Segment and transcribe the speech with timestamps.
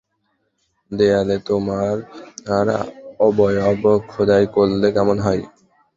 [0.91, 1.95] দেয়ালে তোমার
[3.19, 5.43] অবয়ব খোদাই করলে কেমন হয়?